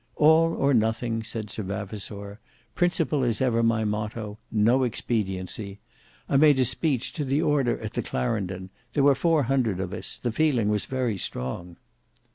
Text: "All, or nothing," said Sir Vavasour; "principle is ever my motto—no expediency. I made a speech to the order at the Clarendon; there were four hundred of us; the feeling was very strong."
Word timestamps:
"All, 0.15 0.55
or 0.55 0.73
nothing," 0.73 1.21
said 1.21 1.51
Sir 1.51 1.61
Vavasour; 1.61 2.39
"principle 2.73 3.23
is 3.23 3.39
ever 3.39 3.61
my 3.61 3.85
motto—no 3.85 4.81
expediency. 4.83 5.79
I 6.27 6.37
made 6.37 6.59
a 6.59 6.65
speech 6.65 7.13
to 7.13 7.23
the 7.23 7.43
order 7.43 7.77
at 7.81 7.93
the 7.93 8.01
Clarendon; 8.01 8.71
there 8.93 9.03
were 9.03 9.13
four 9.13 9.43
hundred 9.43 9.79
of 9.79 9.93
us; 9.93 10.17
the 10.17 10.31
feeling 10.31 10.69
was 10.69 10.85
very 10.85 11.19
strong." 11.19 11.77